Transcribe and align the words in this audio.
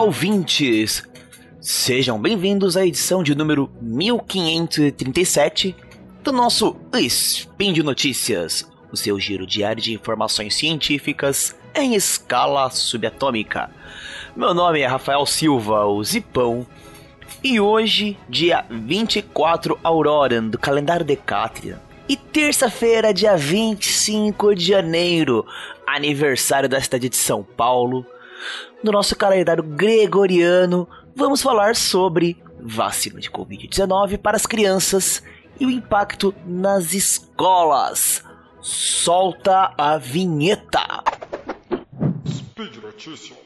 Olá, 0.00 0.06
ouvintes! 0.06 1.02
Sejam 1.60 2.18
bem-vindos 2.18 2.74
à 2.74 2.86
edição 2.86 3.22
de 3.22 3.34
número 3.34 3.70
1537 3.82 5.76
do 6.24 6.32
nosso 6.32 6.74
Spin 6.94 7.74
de 7.74 7.82
Notícias, 7.82 8.66
o 8.90 8.96
seu 8.96 9.20
giro 9.20 9.46
diário 9.46 9.82
de 9.82 9.92
informações 9.92 10.54
científicas 10.54 11.54
em 11.74 11.94
escala 11.94 12.70
subatômica. 12.70 13.70
Meu 14.34 14.54
nome 14.54 14.80
é 14.80 14.86
Rafael 14.86 15.26
Silva, 15.26 15.84
o 15.84 16.02
Zipão, 16.02 16.66
e 17.44 17.60
hoje, 17.60 18.16
dia 18.26 18.64
24 18.70 19.78
Aurora 19.84 20.40
do 20.40 20.58
calendário 20.58 21.04
Decátria, 21.04 21.78
e 22.08 22.16
terça-feira, 22.16 23.12
dia 23.12 23.36
25 23.36 24.54
de 24.54 24.64
janeiro, 24.64 25.44
aniversário 25.86 26.70
da 26.70 26.80
cidade 26.80 27.10
de 27.10 27.16
São 27.16 27.42
Paulo, 27.42 28.06
no 28.82 28.92
nosso 28.92 29.16
calendário 29.16 29.62
gregoriano, 29.62 30.88
vamos 31.14 31.42
falar 31.42 31.76
sobre 31.76 32.42
vacina 32.60 33.20
de 33.20 33.30
Covid-19 33.30 34.18
para 34.18 34.36
as 34.36 34.46
crianças 34.46 35.22
e 35.58 35.66
o 35.66 35.70
impacto 35.70 36.34
nas 36.46 36.94
escolas. 36.94 38.24
Solta 38.60 39.72
a 39.76 39.96
vinheta. 39.96 41.02
Speed 42.26 42.76
Notícias. 42.82 43.38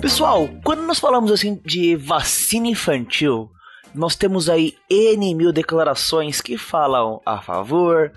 Pessoal, 0.00 0.48
quando 0.64 0.82
nós 0.82 0.98
falamos 0.98 1.30
assim 1.30 1.60
de 1.64 1.94
vacina 1.94 2.66
infantil, 2.66 3.50
nós 3.94 4.16
temos 4.16 4.48
aí 4.48 4.76
N 4.88 5.34
mil 5.34 5.52
declarações 5.52 6.40
que 6.40 6.56
falam 6.56 7.20
a 7.24 7.40
favor, 7.40 8.12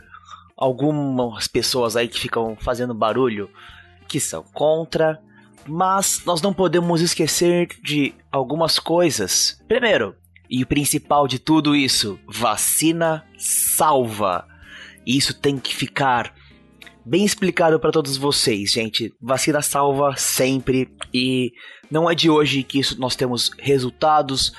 algumas 0.56 1.48
pessoas 1.48 1.96
aí 1.96 2.08
que 2.08 2.20
ficam 2.20 2.56
fazendo 2.60 2.94
barulho 2.94 3.50
que 4.08 4.20
são 4.20 4.44
contra, 4.54 5.22
mas 5.66 6.24
nós 6.26 6.42
não 6.42 6.54
podemos 6.54 7.02
esquecer 7.02 7.70
de 7.82 8.14
algumas 8.32 8.78
coisas. 8.78 9.62
Primeiro, 9.68 10.16
e 10.50 10.64
o 10.64 10.68
principal 10.68 11.28
de 11.28 11.40
tudo 11.40 11.76
isso, 11.76 12.20
vacina 12.28 13.26
salva. 13.38 14.46
Isso 15.08 15.34
tem 15.34 15.58
que 15.58 15.74
ficar 15.74 16.34
bem 17.06 17.24
explicado 17.24 17.80
para 17.80 17.92
todos 17.92 18.18
vocês, 18.18 18.72
gente. 18.72 19.14
Vacina 19.22 19.62
salva 19.62 20.16
sempre 20.18 20.94
e 21.14 21.54
não 21.90 22.10
é 22.10 22.14
de 22.14 22.30
hoje 22.30 22.64
que 22.64 22.80
isso 22.80 23.00
nós 23.00 23.16
temos 23.16 23.52
resultados 23.58 24.52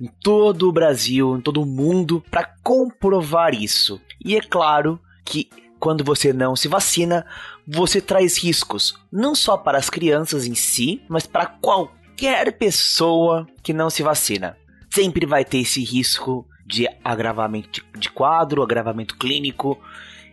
em 0.00 0.06
todo 0.22 0.68
o 0.68 0.72
Brasil, 0.72 1.36
em 1.36 1.40
todo 1.40 1.62
o 1.62 1.66
mundo 1.66 2.22
para 2.30 2.44
comprovar 2.62 3.54
isso. 3.54 4.00
E 4.24 4.36
é 4.36 4.40
claro 4.40 5.00
que 5.24 5.48
quando 5.78 6.02
você 6.02 6.32
não 6.32 6.56
se 6.56 6.68
vacina, 6.68 7.26
você 7.66 8.00
traz 8.00 8.38
riscos 8.38 8.98
não 9.12 9.34
só 9.34 9.56
para 9.56 9.78
as 9.78 9.90
crianças 9.90 10.46
em 10.46 10.54
si, 10.54 11.02
mas 11.08 11.26
para 11.26 11.46
qualquer 11.46 12.56
pessoa 12.56 13.46
que 13.62 13.72
não 13.72 13.90
se 13.90 14.02
vacina. 14.02 14.56
Sempre 14.90 15.26
vai 15.26 15.44
ter 15.44 15.58
esse 15.58 15.84
risco 15.84 16.46
de 16.66 16.88
agravamento 17.04 17.84
de 17.98 18.10
quadro, 18.10 18.62
agravamento 18.62 19.16
clínico, 19.18 19.78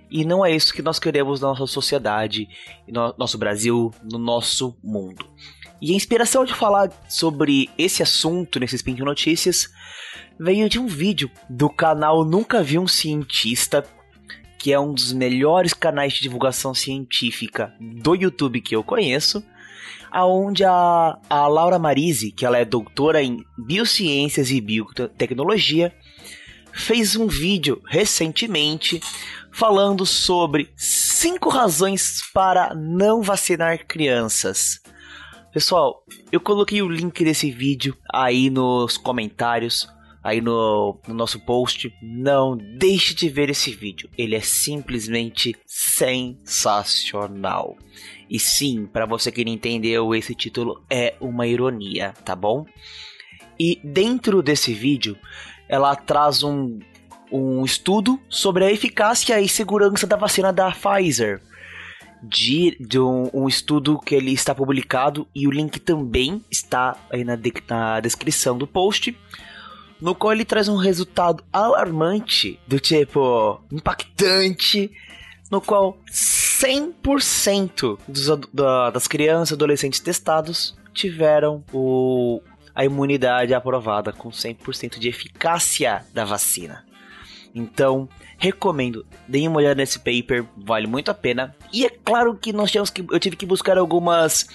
e 0.09 0.25
não 0.25 0.46
é 0.46 0.53
isso 0.53 0.73
que 0.73 0.81
nós 0.81 1.00
queremos 1.00 1.40
na 1.40 1.48
nossa 1.48 1.66
sociedade, 1.66 2.48
no 2.88 3.14
nosso 3.18 3.38
Brasil, 3.38 3.94
no 4.03 4.18
nosso 4.18 4.75
mundo. 4.84 5.25
E 5.82 5.94
a 5.94 5.96
inspiração 5.96 6.46
de 6.46 6.54
falar 6.54 6.92
sobre 7.10 7.68
esse 7.76 8.04
assunto 8.04 8.60
nesse 8.60 8.76
Spin 8.76 8.96
Notícias 8.98 9.68
veio 10.40 10.69
de 10.69 10.78
um 10.78 10.86
vídeo 10.86 11.31
do 11.50 11.69
canal 11.69 12.24
Nunca 12.24 12.62
Vi 12.62 12.78
um 12.78 12.88
Cientista, 12.88 13.84
que 14.59 14.72
é 14.72 14.80
um 14.80 14.94
dos 14.94 15.12
melhores 15.12 15.74
canais 15.74 16.14
de 16.14 16.22
divulgação 16.22 16.75
científica 16.75 17.74
do 17.80 18.14
YouTube 18.14 18.62
que 18.62 18.75
eu 18.75 18.84
conheço, 18.84 19.44
aonde 20.12 20.64
a, 20.64 21.18
a 21.28 21.47
Laura 21.47 21.80
Marise, 21.80 22.31
que 22.31 22.46
ela 22.46 22.59
é 22.59 22.66
doutora 22.66 23.24
em 23.24 23.44
biociências 23.58 24.52
e 24.52 24.62
biotecnologia, 24.62 25.91
fez 26.72 27.16
um 27.16 27.25
vídeo 27.25 27.81
recentemente 27.88 29.02
falando 29.52 30.06
sobre 30.06 30.70
cinco 30.75 31.50
razões 31.50 32.22
para 32.31 32.75
não 32.75 33.24
vacinar 33.24 33.86
crianças. 33.88 34.80
Pessoal, 35.53 36.06
eu 36.31 36.39
coloquei 36.39 36.81
o 36.81 36.88
link 36.88 37.25
desse 37.25 37.51
vídeo 37.51 37.97
aí 38.09 38.50
nos 38.50 38.97
comentários, 38.97 39.85
aí 40.23 40.39
no, 40.39 40.97
no, 41.06 41.13
nosso 41.13 41.41
post. 41.41 41.94
Não 42.01 42.56
deixe 42.56 43.13
de 43.13 43.28
ver 43.28 43.50
esse 43.50 43.72
vídeo, 43.72 44.09
ele 44.17 44.34
é 44.34 44.40
simplesmente 44.40 45.53
sensacional. 45.67 47.75
E 48.29 48.40
sim, 48.40 48.85
para 48.85 49.06
você 49.06 49.29
que 49.29 49.44
não 49.44 49.51
entendeu, 49.51 50.16
esse 50.16 50.34
título 50.34 50.85
é 50.90 51.16
uma 51.19 51.45
ironia, 51.45 52.13
tá 52.23 52.34
bom? 52.34 52.66
E 53.59 53.78
dentro 53.84 54.41
desse 54.41 54.73
vídeo, 54.73 55.17
ela 55.67 55.97
traz 55.97 56.44
um, 56.44 56.79
um 57.29 57.66
estudo 57.66 58.17
sobre 58.29 58.63
a 58.63 58.72
eficácia 58.72 59.41
e 59.41 59.50
segurança 59.50 60.07
da 60.07 60.16
vacina 60.16 60.53
da 60.53 60.72
Pfizer. 60.72 61.41
De, 62.24 62.78
de 62.80 63.00
um, 63.00 63.30
um, 63.34 63.48
estudo 63.48 64.00
que 64.00 64.14
ele 64.14 64.32
está 64.32 64.54
publicado 64.54 65.28
e 65.34 65.48
o 65.48 65.52
link 65.52 65.80
também 65.80 66.46
está 66.52 66.96
aí 67.09 67.24
na, 67.24 67.36
de, 67.36 67.52
na 67.68 68.00
descrição 68.00 68.56
do 68.56 68.68
post, 68.68 69.18
no 70.00 70.14
qual 70.14 70.32
ele 70.32 70.46
traz 70.46 70.68
um 70.68 70.76
resultado 70.76 71.44
alarmante, 71.52 72.59
do 72.68 72.80
tipo 72.80 73.59
impactante, 73.72 74.92
no 75.50 75.59
qual 75.59 75.98
100% 76.12 77.98
dos, 78.08 78.28
da, 78.53 78.92
das 78.92 79.08
crianças 79.08 79.52
e 79.52 79.53
adolescentes 79.56 80.00
testados 80.00 80.78
tiveram 80.94 81.64
o, 81.74 82.42
a 82.74 82.86
imunidade 82.86 83.53
aprovada 83.53 84.14
com 84.14 84.30
100% 84.30 84.98
de 84.98 85.09
eficácia 85.09 86.06
da 86.14 86.24
vacina. 86.24 86.86
Então, 87.53 88.07
recomendo, 88.38 89.06
deem 89.28 89.47
uma 89.47 89.57
olhada 89.57 89.75
nesse 89.75 90.00
paper, 90.00 90.45
vale 90.57 90.88
muito 90.88 91.12
a 91.12 91.13
pena. 91.13 91.56
E 91.72 91.85
é 91.85 91.89
claro 91.89 92.35
que 92.35 92.53
nós 92.53 92.72
temos 92.72 92.89
que 92.89 93.06
eu 93.09 93.19
tive 93.19 93.35
que 93.35 93.45
buscar 93.45 93.78
algumas 93.78 94.47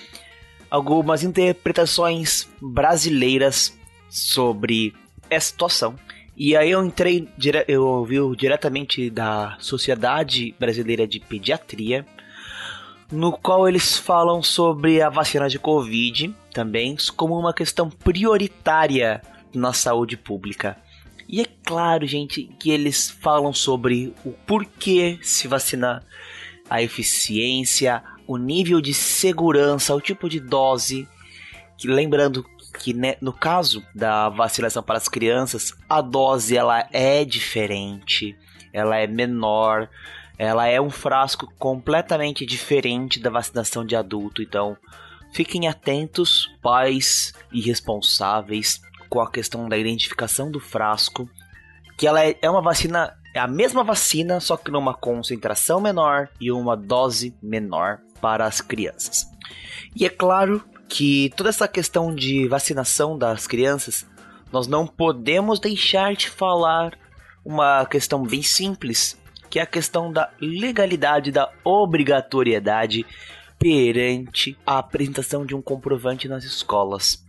algumas 0.71 1.23
interpretações 1.23 2.49
brasileiras 2.61 3.77
sobre 4.09 4.95
essa 5.31 5.49
situação. 5.49 5.95
E 6.37 6.55
aí 6.57 6.71
eu 6.71 6.85
entrei, 6.85 7.29
eu 7.67 7.87
ouvi 7.87 8.17
diretamente 8.37 9.09
da 9.09 9.57
Sociedade 9.59 10.55
Brasileira 10.59 11.07
de 11.07 11.19
Pediatria, 11.19 12.05
no 13.11 13.33
qual 13.33 13.69
eles 13.69 13.97
falam 13.97 14.43
sobre 14.43 15.01
a 15.01 15.09
vacina 15.09 15.49
de 15.49 15.59
Covid 15.59 16.35
também 16.53 16.97
como 17.17 17.39
uma 17.39 17.55
questão 17.55 17.89
prioritária 17.89 19.23
na 19.55 19.73
saúde 19.73 20.17
pública. 20.17 20.77
E 21.29 21.41
é 21.41 21.47
claro, 21.65 22.07
gente, 22.07 22.45
que 22.59 22.71
eles 22.71 23.11
falam 23.11 23.53
sobre 23.53 24.15
o 24.25 24.31
porquê 24.31 25.19
se 25.23 25.49
vacinar, 25.49 26.05
a 26.71 26.83
eficiência, 26.83 28.03
o 28.27 28.37
nível 28.37 28.81
de 28.81 28.95
segurança, 28.95 29.95
o 29.95 30.01
tipo 30.01 30.29
de 30.29 30.41
dose. 30.41 31.09
Que 31.77 31.89
lembrando 31.89 32.45
que 32.79 32.93
né, 32.93 33.17
no 33.21 33.33
caso 33.33 33.85
da 33.95 34.29
vacinação 34.29 34.83
para 34.83 34.99
as 34.99 35.09
crianças, 35.09 35.73
a 35.89 36.01
dose 36.01 36.57
ela 36.57 36.89
é 36.93 37.25
diferente, 37.25 38.37
ela 38.73 38.97
é 38.97 39.07
menor, 39.07 39.89
ela 40.39 40.67
é 40.67 40.81
um 40.81 40.91
frasco 40.91 41.53
completamente 41.59 42.45
diferente 42.45 43.19
da 43.19 43.31
vacinação 43.31 43.85
de 43.85 43.97
adulto. 43.97 44.43
Então, 44.43 44.77
fiquem 45.33 45.67
atentos, 45.67 46.55
pais 46.63 47.33
irresponsáveis, 47.53 48.81
com 49.09 49.21
a 49.21 49.31
questão 49.31 49.69
da 49.69 49.77
identificação 49.77 50.51
do 50.51 50.61
frasco, 50.61 51.29
que 51.97 52.07
ela 52.07 52.25
é, 52.25 52.37
é 52.43 52.51
uma 52.51 52.63
vacina, 52.63 53.17
é 53.35 53.39
a 53.39 53.47
mesma 53.47 53.83
vacina, 53.83 54.41
só 54.41 54.57
que 54.57 54.71
numa 54.71 54.95
concentração 54.95 55.81
menor 55.81 56.29
e 56.41 56.53
uma 56.53 56.77
dose 56.77 57.35
menor 57.43 57.99
para 58.21 58.47
as 58.47 58.61
crianças. 58.61 59.27
E 59.95 60.05
é 60.05 60.09
claro 60.09 60.63
que 60.89 61.33
toda 61.37 61.49
essa 61.49 61.67
questão 61.67 62.15
de 62.15 62.47
vacinação 62.49 63.19
das 63.19 63.47
crianças, 63.47 64.07
nós 64.53 64.67
não 64.67 64.87
podemos 64.87 65.59
deixar 65.59 66.15
de 66.15 66.29
falar 66.29 66.97
uma 67.45 67.85
questão 67.87 68.23
bem 68.23 68.43
simples, 68.43 69.19
que 69.49 69.59
é 69.59 69.63
a 69.63 69.67
questão 69.67 70.13
da 70.13 70.31
legalidade, 70.41 71.31
da 71.31 71.51
obrigatoriedade 71.65 73.07
perante 73.59 74.57
a 74.67 74.79
apresentação 74.79 75.47
de 75.47 75.55
um 75.55 75.63
comprovante 75.63 76.29
nas 76.29 76.45
escolas. 76.45 77.25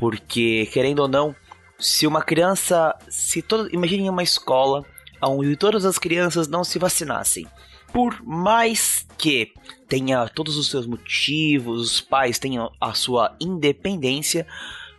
Porque, 0.00 0.66
querendo 0.72 1.00
ou 1.00 1.08
não, 1.08 1.36
se 1.78 2.06
uma 2.06 2.22
criança. 2.22 2.96
Se 3.08 3.42
todo, 3.42 3.72
imagine 3.72 4.08
uma 4.08 4.22
escola 4.22 4.84
onde 5.22 5.54
todas 5.56 5.84
as 5.84 5.98
crianças 5.98 6.48
não 6.48 6.64
se 6.64 6.78
vacinassem. 6.78 7.46
Por 7.92 8.22
mais 8.22 9.06
que 9.18 9.52
tenha 9.86 10.26
todos 10.28 10.56
os 10.56 10.70
seus 10.70 10.86
motivos, 10.86 11.92
os 11.92 12.00
pais 12.00 12.38
tenham 12.38 12.72
a 12.80 12.94
sua 12.94 13.36
independência, 13.40 14.46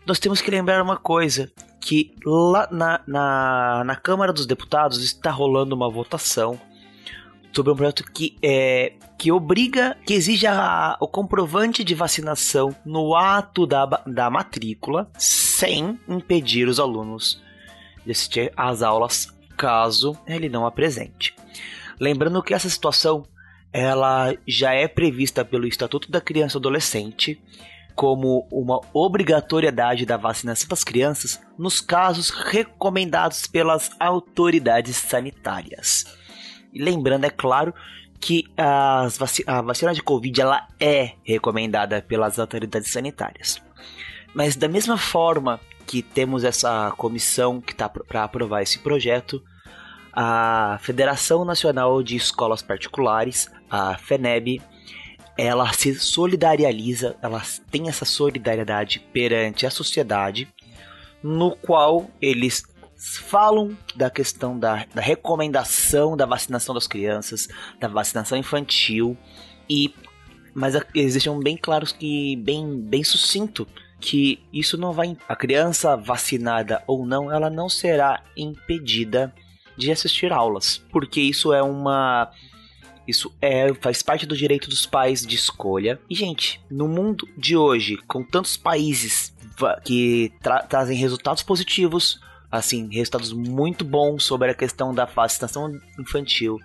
nós 0.05 0.19
temos 0.19 0.41
que 0.41 0.51
lembrar 0.51 0.83
uma 0.83 0.97
coisa: 0.97 1.51
que 1.79 2.13
lá 2.25 2.67
na, 2.71 3.01
na, 3.07 3.83
na 3.83 3.95
Câmara 3.95 4.31
dos 4.31 4.45
Deputados 4.45 5.03
está 5.03 5.31
rolando 5.31 5.75
uma 5.75 5.89
votação 5.89 6.59
sobre 7.53 7.71
um 7.71 7.75
projeto 7.75 8.03
que, 8.11 8.37
é, 8.41 8.93
que 9.17 9.31
obriga, 9.31 9.97
que 10.05 10.13
exige 10.13 10.47
a, 10.47 10.97
o 10.99 11.07
comprovante 11.07 11.83
de 11.83 11.93
vacinação 11.93 12.75
no 12.85 13.15
ato 13.15 13.65
da, 13.65 13.85
da 14.05 14.29
matrícula, 14.29 15.09
sem 15.17 15.99
impedir 16.07 16.67
os 16.67 16.79
alunos 16.79 17.41
de 18.05 18.11
assistir 18.11 18.51
às 18.55 18.81
aulas 18.81 19.27
caso 19.57 20.17
ele 20.25 20.49
não 20.49 20.65
apresente. 20.65 21.35
Lembrando 21.99 22.41
que 22.41 22.53
essa 22.53 22.69
situação 22.69 23.23
ela 23.71 24.35
já 24.47 24.73
é 24.73 24.87
prevista 24.87 25.45
pelo 25.45 25.67
Estatuto 25.67 26.11
da 26.11 26.19
Criança 26.19 26.57
e 26.57 26.59
Adolescente 26.59 27.41
como 27.95 28.47
uma 28.51 28.81
obrigatoriedade 28.93 30.05
da 30.05 30.17
vacinação 30.17 30.67
das 30.67 30.83
crianças 30.83 31.39
nos 31.57 31.79
casos 31.79 32.29
recomendados 32.29 33.45
pelas 33.45 33.91
autoridades 33.99 34.95
sanitárias. 34.95 36.05
E 36.73 36.81
lembrando, 36.81 37.25
é 37.25 37.29
claro, 37.29 37.73
que 38.19 38.45
a 38.55 39.07
vacina 39.63 39.93
de 39.93 40.01
Covid 40.01 40.41
ela 40.41 40.67
é 40.79 41.13
recomendada 41.23 42.01
pelas 42.01 42.37
autoridades 42.37 42.91
sanitárias. 42.91 43.61
Mas 44.33 44.55
da 44.55 44.67
mesma 44.67 44.97
forma 44.97 45.59
que 45.85 46.01
temos 46.01 46.43
essa 46.43 46.93
comissão 46.97 47.59
que 47.59 47.73
está 47.73 47.89
para 47.89 48.23
aprovar 48.23 48.61
esse 48.61 48.79
projeto, 48.79 49.43
a 50.13 50.77
Federação 50.81 51.43
Nacional 51.43 52.03
de 52.03 52.15
Escolas 52.15 52.61
Particulares, 52.61 53.51
a 53.69 53.97
FENEB, 53.97 54.61
ela 55.37 55.73
se 55.73 55.95
solidariza, 55.95 57.17
ela 57.21 57.41
tem 57.71 57.89
essa 57.89 58.05
solidariedade 58.05 58.99
perante 59.11 59.65
a 59.65 59.71
sociedade, 59.71 60.47
no 61.23 61.55
qual 61.55 62.09
eles 62.21 62.63
falam 63.01 63.75
da 63.95 64.09
questão 64.09 64.57
da, 64.57 64.85
da 64.93 65.01
recomendação 65.01 66.15
da 66.15 66.25
vacinação 66.25 66.75
das 66.75 66.85
crianças, 66.85 67.47
da 67.79 67.87
vacinação 67.87 68.37
infantil 68.37 69.17
e 69.69 69.93
mas 70.53 70.75
eles 70.93 71.13
deixam 71.13 71.39
bem 71.39 71.57
claros 71.57 71.91
que 71.91 72.35
bem 72.35 72.79
bem 72.79 73.03
sucinto 73.03 73.67
que 73.99 74.39
isso 74.51 74.77
não 74.77 74.91
vai 74.91 75.15
a 75.27 75.35
criança 75.35 75.95
vacinada 75.95 76.83
ou 76.85 77.05
não, 77.05 77.31
ela 77.31 77.49
não 77.49 77.69
será 77.69 78.23
impedida 78.35 79.33
de 79.77 79.91
assistir 79.91 80.31
aulas, 80.33 80.83
porque 80.91 81.21
isso 81.21 81.53
é 81.53 81.61
uma 81.61 82.31
isso 83.07 83.33
é, 83.41 83.73
faz 83.75 84.03
parte 84.03 84.25
do 84.25 84.37
direito 84.37 84.69
dos 84.69 84.85
pais 84.85 85.25
de 85.25 85.35
escolha. 85.35 85.99
E, 86.09 86.15
gente, 86.15 86.61
no 86.69 86.87
mundo 86.87 87.27
de 87.35 87.57
hoje, 87.57 87.97
com 88.07 88.23
tantos 88.23 88.55
países 88.55 89.33
que 89.83 90.31
tra 90.41 90.63
trazem 90.63 90.97
resultados 90.97 91.43
positivos, 91.43 92.19
assim, 92.51 92.89
resultados 92.91 93.31
muito 93.31 93.85
bons 93.85 94.23
sobre 94.23 94.51
a 94.51 94.53
questão 94.53 94.93
da 94.93 95.05
vacinação 95.05 95.79
infantil, 95.97 96.59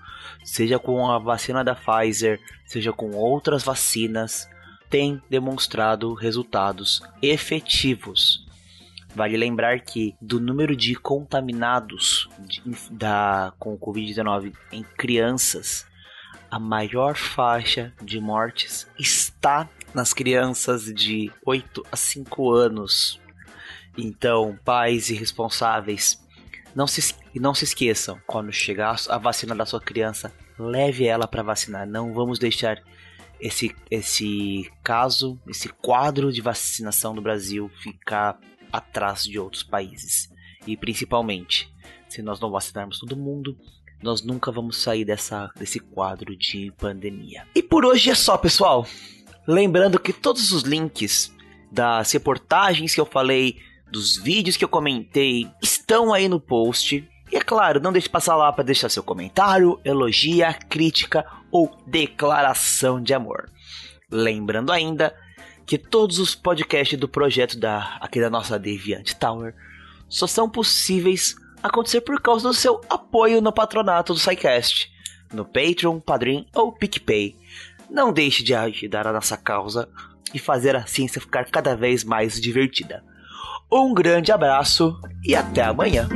seja 0.44 0.79
com 0.79 1.11
a 1.11 1.19
vacina 1.19 1.62
da 1.62 1.75
Pfizer, 1.75 2.41
seja 2.67 2.93
com 2.93 3.12
outras 3.12 3.62
vacinas, 3.62 4.49
tem 4.91 5.23
demonstrado 5.31 6.12
resultados 6.15 7.03
efetivos. 7.23 8.44
Vale 9.15 9.37
lembrar 9.37 9.81
que 9.81 10.15
do 10.21 10.38
número 10.38 10.77
de 10.77 10.94
contaminados 10.94 12.29
de, 12.38 12.62
da, 12.91 13.53
com 13.59 13.73
o 13.73 13.79
Covid-19 13.79 14.53
em 14.71 14.83
crianças, 14.83 15.87
a 16.50 16.59
maior 16.59 17.17
faixa 17.17 17.93
de 18.03 18.21
mortes 18.21 18.87
está 18.99 19.69
nas 19.94 20.12
crianças 20.12 20.93
de 20.93 21.33
8 21.44 21.83
a 21.91 21.97
5 21.97 22.53
anos. 22.53 23.21
Então, 23.96 24.58
pais 24.64 25.10
e 25.10 25.14
responsáveis, 25.14 26.20
não 26.75 26.87
se, 26.87 27.14
não 27.34 27.54
se 27.54 27.64
esqueçam, 27.64 28.20
quando 28.26 28.52
chegar 28.52 28.96
a 29.08 29.19
vacina 29.19 29.54
da 29.54 29.64
sua 29.64 29.81
criança, 29.81 30.32
leve 30.58 31.06
ela 31.06 31.26
para 31.26 31.43
vacinar. 31.43 31.87
Não 31.87 32.12
vamos 32.12 32.38
deixar 32.38 32.82
esse, 33.40 33.75
esse 33.90 34.70
caso, 34.82 35.40
esse 35.48 35.69
quadro 35.69 36.32
de 36.32 36.40
vacinação 36.40 37.14
do 37.14 37.22
Brasil 37.22 37.70
ficar 37.82 38.38
atrás 38.72 39.22
de 39.22 39.38
outros 39.38 39.62
países. 39.62 40.31
E 40.66 40.76
principalmente, 40.76 41.72
se 42.08 42.22
nós 42.22 42.40
não 42.40 42.50
vacinarmos 42.50 42.99
todo 42.99 43.16
mundo, 43.16 43.56
nós 44.02 44.22
nunca 44.22 44.52
vamos 44.52 44.82
sair 44.82 45.04
dessa, 45.04 45.50
desse 45.56 45.81
quadro 45.81 46.37
de 46.37 46.72
pandemia. 46.76 47.46
E 47.54 47.62
por 47.62 47.84
hoje 47.84 48.10
é 48.10 48.14
só, 48.14 48.37
pessoal. 48.37 48.87
Lembrando 49.46 49.99
que 49.99 50.12
todos 50.12 50.52
os 50.52 50.62
links 50.62 51.34
das 51.70 52.12
reportagens 52.12 52.94
que 52.94 53.00
eu 53.00 53.06
falei, 53.06 53.58
dos 53.91 54.17
vídeos 54.17 54.56
que 54.56 54.65
eu 54.65 54.69
comentei, 54.69 55.49
estão 55.62 56.12
aí 56.12 56.29
no 56.29 56.41
post. 56.41 57.09
E 57.31 57.37
é 57.37 57.41
claro, 57.41 57.81
não 57.81 57.93
deixe 57.93 58.09
passar 58.09 58.37
lá 58.37 58.53
para 58.53 58.65
deixar 58.65 58.88
seu 58.88 59.03
comentário, 59.03 59.81
elogia, 59.85 60.53
crítica 60.53 61.25
ou 61.50 61.77
declaração 61.87 63.00
de 63.00 63.15
amor. 63.15 63.50
Lembrando 64.11 64.71
ainda 64.73 65.15
que 65.67 65.77
todos 65.77 66.19
os 66.19 66.35
podcasts 66.35 66.99
do 66.99 67.09
projeto 67.09 67.59
da 67.59 67.99
aqui 68.00 68.21
da 68.21 68.31
nossa 68.31 68.59
Deviant 68.59 69.12
Tower 69.15 69.55
só 70.09 70.27
são 70.27 70.49
possíveis 70.49 71.35
acontecer 71.61 72.00
por 72.03 72.21
causa 72.21 72.49
do 72.49 72.55
seu 72.55 72.81
apoio 72.88 73.41
no 73.41 73.53
patronato 73.53 74.12
do 74.12 74.19
SciCast, 74.21 74.91
no 75.33 75.44
Patreon, 75.44 75.99
Padrim 75.99 76.47
ou 76.55 76.73
PicPay. 76.73 77.37
Não 77.91 78.12
deixe 78.12 78.44
de 78.44 78.55
ajudar 78.55 79.06
a 79.06 79.12
nossa 79.12 79.37
causa 79.37 79.88
e 80.33 80.38
fazer 80.38 80.77
a 80.77 80.87
ciência 80.87 81.21
ficar 81.21 81.47
cada 81.47 81.75
vez 81.75 82.05
mais 82.05 82.41
divertida. 82.41 83.03
Um 83.71 83.93
grande 83.93 84.33
abraço 84.33 84.99
e 85.25 85.35
até 85.35 85.62
amanhã! 85.62 86.09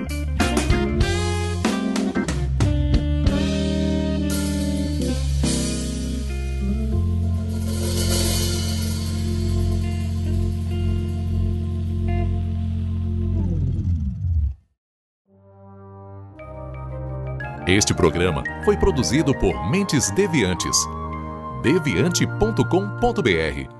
Este 17.67 17.95
programa 17.95 18.43
foi 18.65 18.77
produzido 18.77 19.33
por 19.33 19.71
Mentes 19.71 20.11
Deviantes. 20.11 20.77
deviante.com.br. 21.63 23.80